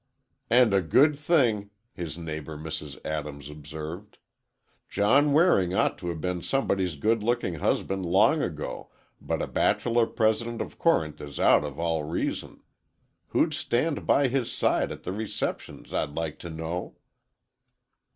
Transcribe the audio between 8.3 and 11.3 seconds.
ago, but a bachelor president of Corinth